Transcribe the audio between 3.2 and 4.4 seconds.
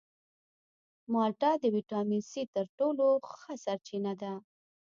ښه سرچینه ده.